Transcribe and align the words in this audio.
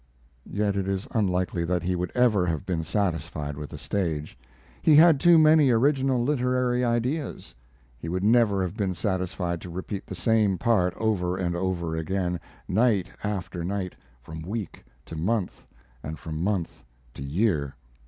Yet 0.49 0.75
it 0.75 0.87
is 0.87 1.07
unlikely 1.11 1.63
that 1.65 1.83
he 1.83 1.95
would 1.95 2.11
ever 2.15 2.47
have 2.47 2.65
been 2.65 2.83
satisfied 2.83 3.55
with 3.55 3.69
the 3.69 3.77
stage. 3.77 4.35
He 4.81 4.95
had 4.95 5.19
too 5.19 5.37
many 5.37 5.69
original 5.69 6.23
literary 6.23 6.83
ideas. 6.83 7.53
He 7.99 8.09
would 8.09 8.23
never 8.23 8.63
have 8.63 8.75
been 8.75 8.95
satisfied 8.95 9.61
to 9.61 9.69
repeat 9.69 10.07
the 10.07 10.15
same 10.15 10.57
part 10.57 10.95
over 10.95 11.37
and 11.37 11.55
over 11.55 11.95
again, 11.95 12.39
night 12.67 13.11
after 13.23 13.63
night 13.63 13.93
from 14.23 14.41
week 14.41 14.83
to 15.05 15.15
month, 15.15 15.67
and 16.01 16.17
from 16.17 16.43
month 16.43 16.83
to 17.13 17.21
year. 17.21 17.75